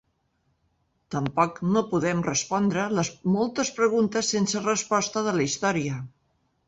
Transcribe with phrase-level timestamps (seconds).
[1.15, 6.01] Tampoc no podem respondre les moltes preguntes sense resposta de la història.